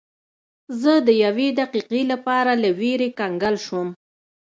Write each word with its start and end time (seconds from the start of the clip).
زه 0.81 0.93
د 1.07 1.09
یوې 1.23 1.47
دقیقې 1.59 2.01
لپاره 2.11 2.51
له 2.63 2.69
ویرې 2.79 3.09
کنګل 3.19 3.55
شوم. 3.65 3.87